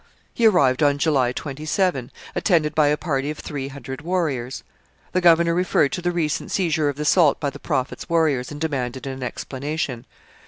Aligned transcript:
He 0.33 0.47
arrived 0.47 0.81
on 0.81 0.97
July 0.97 1.31
27, 1.31 2.09
attended 2.35 2.73
by 2.73 2.87
a 2.87 2.97
party 2.97 3.29
of 3.29 3.37
three 3.37 3.67
hundred 3.67 4.01
warriors. 4.01 4.63
The 5.11 5.21
governor 5.21 5.53
referred 5.53 5.91
to 5.91 6.01
the 6.01 6.09
recent 6.11 6.49
seizure 6.49 6.89
of 6.89 6.95
the 6.95 7.05
salt 7.05 7.39
by 7.39 7.51
the 7.51 7.59
Prophet's 7.59 8.09
warriors 8.09 8.49
and 8.51 8.59
demanded 8.59 9.05
an 9.05 9.21
explanation. 9.21 10.07